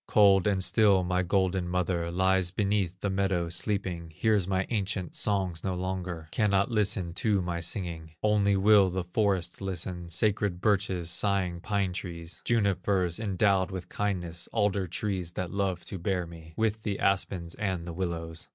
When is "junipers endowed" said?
12.45-13.69